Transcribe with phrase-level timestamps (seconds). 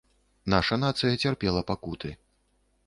[0.53, 2.09] Наша нацыя цярпела пакуты.